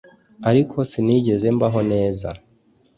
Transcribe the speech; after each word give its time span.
ariko 0.49 0.75
sinigeze 0.89 1.47
mbaho 1.55 1.79
neza 1.91 2.29